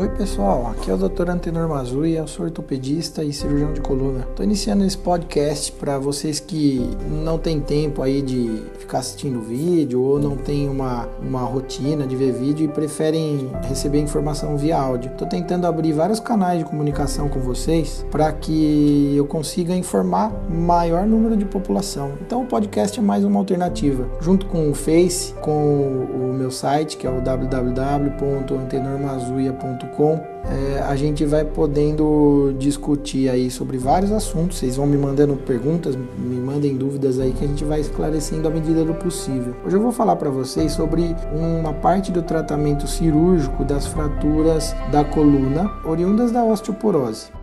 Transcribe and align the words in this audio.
Oi 0.00 0.08
pessoal, 0.08 0.68
aqui 0.68 0.90
é 0.90 0.94
o 0.94 0.96
Dr. 0.96 1.28
Antenor 1.28 1.68
Mazui, 1.68 2.14
eu 2.14 2.26
sou 2.26 2.46
ortopedista 2.46 3.22
e 3.22 3.34
cirurgião 3.34 3.74
de 3.74 3.82
coluna. 3.82 4.20
Estou 4.20 4.42
iniciando 4.42 4.82
esse 4.82 4.96
podcast 4.96 5.70
para 5.72 5.98
vocês 5.98 6.40
que 6.40 6.80
não 7.22 7.36
têm 7.36 7.60
tempo 7.60 8.00
aí 8.00 8.22
de 8.22 8.62
ficar 8.78 9.00
assistindo 9.00 9.42
vídeo 9.42 10.02
ou 10.02 10.18
não 10.18 10.38
tem 10.38 10.70
uma, 10.70 11.06
uma 11.20 11.42
rotina 11.42 12.06
de 12.06 12.16
ver 12.16 12.32
vídeo 12.32 12.64
e 12.64 12.68
preferem 12.68 13.50
receber 13.68 14.00
informação 14.00 14.56
via 14.56 14.78
áudio. 14.78 15.12
Estou 15.12 15.28
tentando 15.28 15.66
abrir 15.66 15.92
vários 15.92 16.18
canais 16.18 16.60
de 16.60 16.64
comunicação 16.64 17.28
com 17.28 17.40
vocês 17.40 18.02
para 18.10 18.32
que 18.32 19.14
eu 19.14 19.26
consiga 19.26 19.76
informar 19.76 20.32
maior 20.48 21.06
número 21.06 21.36
de 21.36 21.44
população. 21.44 22.12
Então 22.22 22.40
o 22.40 22.46
podcast 22.46 22.98
é 22.98 23.02
mais 23.02 23.22
uma 23.22 23.38
alternativa, 23.38 24.08
junto 24.18 24.46
com 24.46 24.70
o 24.70 24.74
Face, 24.74 25.34
com 25.42 25.52
o 25.52 26.32
meu 26.32 26.50
site 26.50 26.96
que 26.96 27.06
é 27.06 27.10
o 27.10 27.20
www.antenormazuia.com 27.20 29.89
é, 30.44 30.80
a 30.80 30.96
gente 30.96 31.24
vai 31.24 31.44
podendo 31.44 32.54
discutir 32.58 33.28
aí 33.28 33.50
sobre 33.50 33.78
vários 33.78 34.12
assuntos. 34.12 34.58
Vocês 34.58 34.76
vão 34.76 34.86
me 34.86 34.96
mandando 34.96 35.36
perguntas, 35.36 35.96
me 35.96 36.36
mandem 36.36 36.76
dúvidas 36.76 37.18
aí 37.18 37.32
que 37.32 37.44
a 37.44 37.48
gente 37.48 37.64
vai 37.64 37.80
esclarecendo 37.80 38.48
à 38.48 38.50
medida 38.50 38.84
do 38.84 38.94
possível. 38.94 39.54
Hoje 39.64 39.76
eu 39.76 39.80
vou 39.80 39.92
falar 39.92 40.16
para 40.16 40.30
vocês 40.30 40.72
sobre 40.72 41.14
uma 41.32 41.72
parte 41.72 42.10
do 42.10 42.22
tratamento 42.22 42.86
cirúrgico 42.86 43.64
das 43.64 43.86
fraturas 43.86 44.74
da 44.90 45.04
coluna 45.04 45.70
oriundas 45.84 46.32
da 46.32 46.44
osteoporose. 46.44 47.39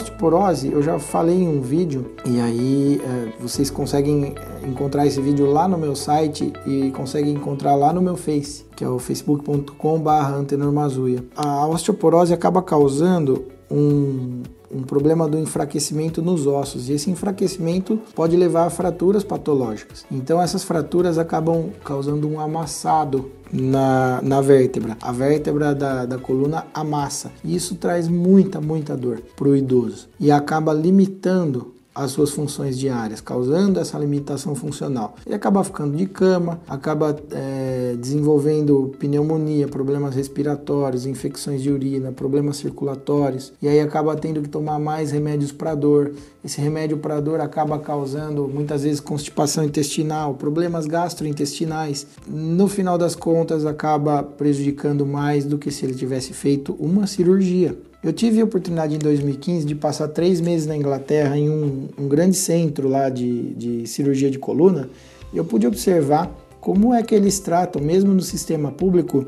Osteoporose, 0.00 0.72
eu 0.72 0.82
já 0.82 0.98
falei 0.98 1.42
em 1.42 1.48
um 1.48 1.60
vídeo 1.60 2.12
e 2.24 2.40
aí 2.40 2.98
é, 3.04 3.28
vocês 3.40 3.68
conseguem 3.70 4.34
é, 4.36 4.66
encontrar 4.66 5.06
esse 5.06 5.20
vídeo 5.20 5.44
lá 5.50 5.68
no 5.68 5.76
meu 5.76 5.94
site 5.94 6.50
e 6.66 6.90
conseguem 6.90 7.34
encontrar 7.34 7.74
lá 7.74 7.92
no 7.92 8.00
meu 8.00 8.16
Face, 8.16 8.64
que 8.74 8.82
é 8.82 8.88
o 8.88 8.98
facebook.com/antenormazuia. 8.98 11.22
A 11.36 11.66
osteoporose 11.66 12.32
acaba 12.32 12.62
causando 12.62 13.44
um, 13.70 14.42
um 14.70 14.82
problema 14.82 15.28
do 15.28 15.38
enfraquecimento 15.38 16.22
nos 16.22 16.46
ossos 16.46 16.88
e 16.88 16.92
esse 16.92 17.10
enfraquecimento 17.10 17.98
pode 18.14 18.36
levar 18.36 18.66
a 18.66 18.70
fraturas 18.70 19.24
patológicas. 19.24 20.04
Então 20.10 20.40
essas 20.40 20.62
fraturas 20.62 21.18
acabam 21.18 21.70
causando 21.84 22.28
um 22.28 22.38
amassado 22.38 23.30
na, 23.52 24.20
na 24.22 24.40
vértebra. 24.40 24.96
A 25.00 25.12
vértebra 25.12 25.74
da, 25.74 26.06
da 26.06 26.18
coluna 26.18 26.66
amassa. 26.72 27.32
E 27.42 27.54
isso 27.54 27.74
traz 27.74 28.08
muita, 28.08 28.60
muita 28.60 28.96
dor 28.96 29.20
para 29.36 29.48
o 29.48 29.56
idoso 29.56 30.08
e 30.18 30.30
acaba 30.30 30.72
limitando 30.72 31.74
as 31.94 32.12
suas 32.12 32.30
funções 32.30 32.78
diárias, 32.78 33.20
causando 33.20 33.80
essa 33.80 33.98
limitação 33.98 34.54
funcional. 34.54 35.16
Ele 35.26 35.34
acaba 35.34 35.62
ficando 35.64 35.96
de 35.96 36.06
cama, 36.06 36.60
acaba 36.68 37.16
é, 37.32 37.69
desenvolvendo 37.96 38.94
pneumonia, 38.98 39.68
problemas 39.68 40.14
respiratórios, 40.14 41.06
infecções 41.06 41.62
de 41.62 41.70
urina, 41.70 42.12
problemas 42.12 42.56
circulatórios, 42.56 43.52
e 43.60 43.68
aí 43.68 43.80
acaba 43.80 44.16
tendo 44.16 44.42
que 44.42 44.48
tomar 44.48 44.78
mais 44.78 45.10
remédios 45.10 45.52
para 45.52 45.74
dor. 45.74 46.12
Esse 46.44 46.60
remédio 46.60 46.98
para 46.98 47.20
dor 47.20 47.40
acaba 47.40 47.78
causando 47.78 48.48
muitas 48.48 48.82
vezes 48.82 49.00
constipação 49.00 49.64
intestinal, 49.64 50.34
problemas 50.34 50.86
gastrointestinais. 50.86 52.06
No 52.26 52.68
final 52.68 52.96
das 52.96 53.14
contas, 53.14 53.66
acaba 53.66 54.22
prejudicando 54.22 55.04
mais 55.06 55.44
do 55.44 55.58
que 55.58 55.70
se 55.70 55.84
ele 55.84 55.94
tivesse 55.94 56.32
feito 56.32 56.76
uma 56.78 57.06
cirurgia. 57.06 57.76
Eu 58.02 58.14
tive 58.14 58.40
a 58.40 58.44
oportunidade 58.44 58.94
em 58.94 58.98
2015 58.98 59.66
de 59.66 59.74
passar 59.74 60.08
três 60.08 60.40
meses 60.40 60.66
na 60.66 60.74
Inglaterra 60.74 61.36
em 61.36 61.50
um, 61.50 61.88
um 61.98 62.08
grande 62.08 62.34
centro 62.34 62.88
lá 62.88 63.10
de, 63.10 63.54
de 63.54 63.86
cirurgia 63.86 64.30
de 64.30 64.38
coluna 64.38 64.88
e 65.32 65.36
eu 65.36 65.44
pude 65.44 65.66
observar 65.66 66.34
como 66.60 66.92
é 66.92 67.02
que 67.02 67.14
eles 67.14 67.40
tratam, 67.40 67.80
mesmo 67.80 68.12
no 68.12 68.22
sistema 68.22 68.70
público, 68.70 69.26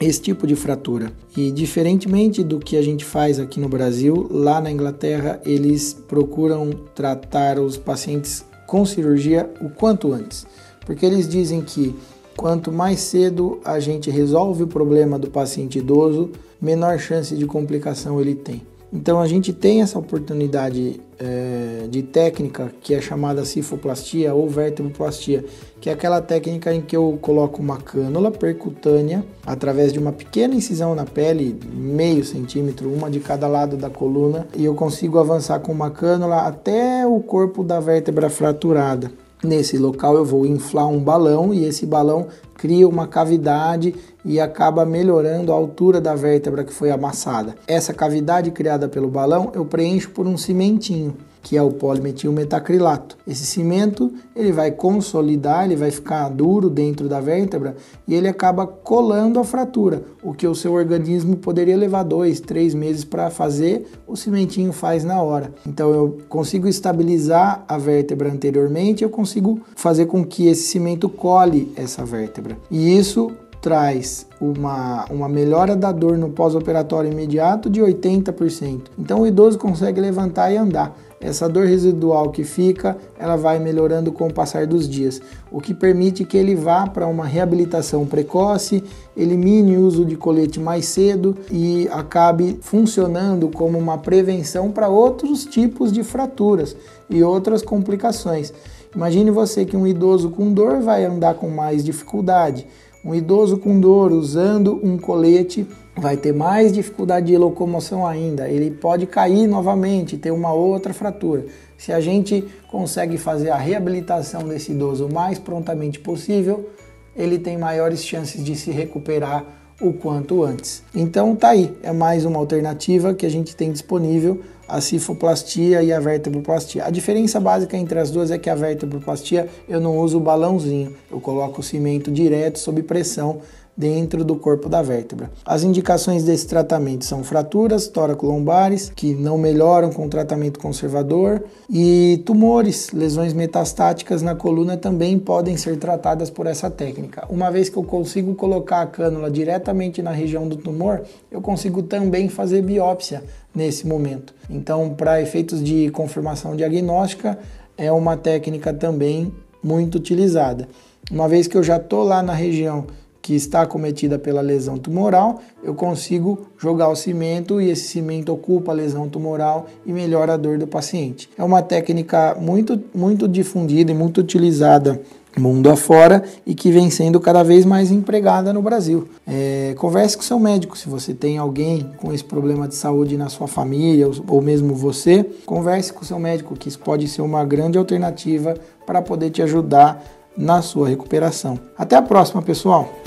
esse 0.00 0.20
tipo 0.20 0.46
de 0.46 0.56
fratura. 0.56 1.12
E 1.36 1.50
diferentemente 1.50 2.42
do 2.42 2.58
que 2.58 2.76
a 2.76 2.82
gente 2.82 3.04
faz 3.04 3.38
aqui 3.38 3.60
no 3.60 3.68
Brasil, 3.68 4.28
lá 4.30 4.60
na 4.60 4.70
Inglaterra 4.70 5.40
eles 5.44 5.94
procuram 6.08 6.70
tratar 6.94 7.58
os 7.58 7.76
pacientes 7.76 8.44
com 8.66 8.84
cirurgia 8.84 9.50
o 9.60 9.68
quanto 9.68 10.12
antes, 10.12 10.46
porque 10.86 11.04
eles 11.04 11.28
dizem 11.28 11.60
que 11.60 11.94
Quanto 12.36 12.72
mais 12.72 13.00
cedo 13.00 13.60
a 13.64 13.78
gente 13.78 14.10
resolve 14.10 14.64
o 14.64 14.66
problema 14.66 15.18
do 15.18 15.30
paciente 15.30 15.78
idoso, 15.78 16.30
menor 16.60 16.98
chance 16.98 17.36
de 17.36 17.46
complicação 17.46 18.20
ele 18.20 18.34
tem. 18.34 18.62
Então 18.92 19.20
a 19.20 19.26
gente 19.26 19.52
tem 19.52 19.82
essa 19.82 19.98
oportunidade 19.98 21.00
é, 21.18 21.71
de 21.88 22.02
técnica 22.02 22.72
que 22.80 22.94
é 22.94 23.00
chamada 23.00 23.44
cifoplastia 23.44 24.34
ou 24.34 24.48
vertebroplastia, 24.48 25.44
que 25.80 25.90
é 25.90 25.92
aquela 25.92 26.20
técnica 26.20 26.72
em 26.72 26.80
que 26.80 26.96
eu 26.96 27.18
coloco 27.20 27.60
uma 27.60 27.76
cânula 27.76 28.30
percutânea 28.30 29.24
através 29.46 29.92
de 29.92 29.98
uma 29.98 30.12
pequena 30.12 30.54
incisão 30.54 30.94
na 30.94 31.04
pele, 31.04 31.58
meio 31.72 32.24
centímetro, 32.24 32.92
uma 32.92 33.10
de 33.10 33.20
cada 33.20 33.48
lado 33.48 33.76
da 33.76 33.90
coluna, 33.90 34.46
e 34.56 34.64
eu 34.64 34.74
consigo 34.74 35.18
avançar 35.18 35.60
com 35.60 35.72
uma 35.72 35.90
cânula 35.90 36.42
até 36.42 37.06
o 37.06 37.20
corpo 37.20 37.64
da 37.64 37.80
vértebra 37.80 38.30
fraturada. 38.30 39.10
Nesse 39.42 39.76
local 39.76 40.14
eu 40.16 40.24
vou 40.24 40.46
inflar 40.46 40.86
um 40.86 41.00
balão 41.00 41.52
e 41.52 41.64
esse 41.64 41.84
balão 41.84 42.28
cria 42.54 42.86
uma 42.86 43.08
cavidade 43.08 43.92
e 44.24 44.38
acaba 44.38 44.86
melhorando 44.86 45.52
a 45.52 45.56
altura 45.56 46.00
da 46.00 46.14
vértebra 46.14 46.62
que 46.62 46.72
foi 46.72 46.92
amassada. 46.92 47.56
Essa 47.66 47.92
cavidade 47.92 48.52
criada 48.52 48.88
pelo 48.88 49.08
balão 49.08 49.50
eu 49.52 49.64
preencho 49.64 50.10
por 50.10 50.28
um 50.28 50.38
cimentinho 50.38 51.16
que 51.42 51.56
é 51.56 51.62
o 51.62 51.72
polimetilmetacrilato. 51.72 53.18
Esse 53.26 53.44
cimento 53.44 54.12
ele 54.34 54.52
vai 54.52 54.70
consolidar, 54.70 55.64
ele 55.64 55.76
vai 55.76 55.90
ficar 55.90 56.28
duro 56.28 56.70
dentro 56.70 57.08
da 57.08 57.20
vértebra 57.20 57.76
e 58.06 58.14
ele 58.14 58.28
acaba 58.28 58.66
colando 58.66 59.40
a 59.40 59.44
fratura. 59.44 60.04
O 60.22 60.32
que 60.32 60.46
o 60.46 60.54
seu 60.54 60.72
organismo 60.72 61.36
poderia 61.36 61.76
levar 61.76 62.04
dois, 62.04 62.40
três 62.40 62.74
meses 62.74 63.04
para 63.04 63.28
fazer, 63.30 63.86
o 64.06 64.16
cimentinho 64.16 64.72
faz 64.72 65.04
na 65.04 65.20
hora. 65.20 65.52
Então 65.66 65.92
eu 65.92 66.18
consigo 66.28 66.68
estabilizar 66.68 67.64
a 67.66 67.76
vértebra 67.76 68.30
anteriormente, 68.30 69.02
eu 69.02 69.10
consigo 69.10 69.60
fazer 69.74 70.06
com 70.06 70.24
que 70.24 70.46
esse 70.46 70.62
cimento 70.62 71.08
cole 71.08 71.72
essa 71.76 72.04
vértebra. 72.04 72.56
E 72.70 72.96
isso 72.96 73.32
traz 73.62 74.26
uma, 74.40 75.04
uma 75.08 75.28
melhora 75.28 75.76
da 75.76 75.92
dor 75.92 76.18
no 76.18 76.30
pós-operatório 76.30 77.12
imediato 77.12 77.70
de 77.70 77.80
80%. 77.80 78.80
Então 78.98 79.20
o 79.20 79.26
idoso 79.26 79.56
consegue 79.56 80.00
levantar 80.00 80.50
e 80.50 80.56
andar. 80.56 80.98
Essa 81.20 81.48
dor 81.48 81.66
residual 81.66 82.30
que 82.30 82.42
fica, 82.42 82.96
ela 83.16 83.36
vai 83.36 83.60
melhorando 83.60 84.10
com 84.10 84.26
o 84.26 84.32
passar 84.32 84.66
dos 84.66 84.88
dias, 84.88 85.22
o 85.52 85.60
que 85.60 85.72
permite 85.72 86.24
que 86.24 86.36
ele 86.36 86.56
vá 86.56 86.88
para 86.88 87.06
uma 87.06 87.24
reabilitação 87.24 88.04
precoce, 88.04 88.82
elimine 89.16 89.76
o 89.76 89.86
uso 89.86 90.04
de 90.04 90.16
colete 90.16 90.58
mais 90.58 90.86
cedo 90.86 91.36
e 91.48 91.88
acabe 91.92 92.58
funcionando 92.60 93.48
como 93.48 93.78
uma 93.78 93.96
prevenção 93.98 94.72
para 94.72 94.88
outros 94.88 95.44
tipos 95.44 95.92
de 95.92 96.02
fraturas 96.02 96.76
e 97.08 97.22
outras 97.22 97.62
complicações. 97.62 98.52
Imagine 98.94 99.30
você 99.30 99.64
que 99.64 99.76
um 99.76 99.86
idoso 99.86 100.30
com 100.30 100.52
dor 100.52 100.80
vai 100.80 101.04
andar 101.04 101.34
com 101.34 101.48
mais 101.48 101.84
dificuldade. 101.84 102.66
Um 103.04 103.14
idoso 103.14 103.58
com 103.58 103.80
dor 103.80 104.12
usando 104.12 104.80
um 104.82 104.96
colete 104.96 105.66
vai 105.96 106.16
ter 106.16 106.32
mais 106.32 106.72
dificuldade 106.72 107.26
de 107.26 107.36
locomoção 107.36 108.06
ainda, 108.06 108.48
ele 108.48 108.70
pode 108.70 109.06
cair 109.06 109.46
novamente, 109.46 110.16
ter 110.16 110.30
uma 110.30 110.52
outra 110.52 110.94
fratura. 110.94 111.44
Se 111.76 111.92
a 111.92 112.00
gente 112.00 112.44
consegue 112.70 113.18
fazer 113.18 113.50
a 113.50 113.56
reabilitação 113.56 114.44
desse 114.44 114.72
idoso 114.72 115.06
o 115.06 115.12
mais 115.12 115.38
prontamente 115.38 115.98
possível, 115.98 116.70
ele 117.14 117.38
tem 117.38 117.58
maiores 117.58 118.04
chances 118.04 118.42
de 118.42 118.54
se 118.54 118.70
recuperar 118.70 119.44
o 119.82 119.92
quanto 119.92 120.44
antes. 120.44 120.82
Então 120.94 121.34
tá 121.34 121.50
aí, 121.50 121.74
é 121.82 121.92
mais 121.92 122.24
uma 122.24 122.38
alternativa 122.38 123.12
que 123.12 123.26
a 123.26 123.28
gente 123.28 123.56
tem 123.56 123.72
disponível, 123.72 124.40
a 124.68 124.80
cifoplastia 124.80 125.82
e 125.82 125.92
a 125.92 125.98
vertebroplastia. 125.98 126.84
A 126.84 126.90
diferença 126.90 127.40
básica 127.40 127.76
entre 127.76 127.98
as 127.98 128.10
duas 128.10 128.30
é 128.30 128.38
que 128.38 128.48
a 128.48 128.54
vertebroplastia 128.54 129.48
eu 129.68 129.80
não 129.80 129.98
uso 129.98 130.18
o 130.18 130.20
balãozinho, 130.20 130.94
eu 131.10 131.20
coloco 131.20 131.60
o 131.60 131.64
cimento 131.64 132.10
direto 132.10 132.60
sob 132.60 132.82
pressão 132.84 133.40
dentro 133.76 134.24
do 134.24 134.36
corpo 134.36 134.68
da 134.68 134.82
vértebra. 134.82 135.30
As 135.44 135.62
indicações 135.62 136.24
desse 136.24 136.46
tratamento 136.46 137.04
são 137.04 137.24
fraturas 137.24 137.88
tóraco-lombares, 137.88 138.92
que 138.94 139.14
não 139.14 139.38
melhoram 139.38 139.90
com 139.90 140.08
tratamento 140.08 140.60
conservador, 140.60 141.42
e 141.70 142.22
tumores, 142.26 142.90
lesões 142.92 143.32
metastáticas 143.32 144.20
na 144.20 144.34
coluna 144.34 144.76
também 144.76 145.18
podem 145.18 145.56
ser 145.56 145.78
tratadas 145.78 146.28
por 146.28 146.46
essa 146.46 146.70
técnica. 146.70 147.26
Uma 147.30 147.50
vez 147.50 147.68
que 147.68 147.76
eu 147.76 147.84
consigo 147.84 148.34
colocar 148.34 148.82
a 148.82 148.86
cânula 148.86 149.30
diretamente 149.30 150.02
na 150.02 150.10
região 150.10 150.46
do 150.46 150.56
tumor, 150.56 151.02
eu 151.30 151.40
consigo 151.40 151.82
também 151.82 152.28
fazer 152.28 152.62
biópsia 152.62 153.24
nesse 153.54 153.86
momento. 153.86 154.34
Então, 154.50 154.90
para 154.90 155.20
efeitos 155.20 155.62
de 155.62 155.90
confirmação 155.90 156.54
diagnóstica, 156.54 157.38
é 157.76 157.90
uma 157.90 158.16
técnica 158.16 158.72
também 158.72 159.32
muito 159.62 159.96
utilizada. 159.96 160.68
Uma 161.10 161.28
vez 161.28 161.46
que 161.46 161.56
eu 161.56 161.62
já 161.62 161.76
estou 161.76 162.02
lá 162.04 162.22
na 162.22 162.32
região 162.32 162.86
que 163.22 163.36
está 163.36 163.62
acometida 163.62 164.18
pela 164.18 164.40
lesão 164.40 164.76
tumoral, 164.76 165.40
eu 165.62 165.74
consigo 165.74 166.48
jogar 166.58 166.88
o 166.88 166.96
cimento 166.96 167.60
e 167.60 167.70
esse 167.70 167.86
cimento 167.86 168.32
ocupa 168.32 168.72
a 168.72 168.74
lesão 168.74 169.08
tumoral 169.08 169.66
e 169.86 169.92
melhora 169.92 170.34
a 170.34 170.36
dor 170.36 170.58
do 170.58 170.66
paciente. 170.66 171.30
É 171.38 171.44
uma 171.44 171.62
técnica 171.62 172.36
muito, 172.38 172.78
muito 172.92 173.28
difundida 173.28 173.92
e 173.92 173.94
muito 173.94 174.20
utilizada 174.20 175.00
mundo 175.40 175.70
afora 175.70 176.22
e 176.46 176.54
que 176.54 176.70
vem 176.70 176.90
sendo 176.90 177.18
cada 177.18 177.42
vez 177.42 177.64
mais 177.64 177.90
empregada 177.90 178.52
no 178.52 178.60
Brasil. 178.60 179.08
É, 179.26 179.74
converse 179.78 180.16
com 180.16 180.22
seu 180.22 180.38
médico 180.38 180.76
se 180.76 180.88
você 180.88 181.14
tem 181.14 181.38
alguém 181.38 181.90
com 181.98 182.12
esse 182.12 182.24
problema 182.24 182.68
de 182.68 182.74
saúde 182.74 183.16
na 183.16 183.28
sua 183.28 183.46
família 183.46 184.06
ou, 184.08 184.14
ou 184.28 184.42
mesmo 184.42 184.74
você. 184.74 185.24
Converse 185.46 185.92
com 185.92 186.04
seu 186.04 186.18
médico, 186.18 186.54
que 186.54 186.68
isso 186.68 186.78
pode 186.78 187.08
ser 187.08 187.22
uma 187.22 187.44
grande 187.44 187.78
alternativa 187.78 188.54
para 188.84 189.00
poder 189.00 189.30
te 189.30 189.40
ajudar 189.40 190.04
na 190.36 190.60
sua 190.60 190.88
recuperação. 190.88 191.58
Até 191.78 191.96
a 191.96 192.02
próxima, 192.02 192.42
pessoal! 192.42 193.01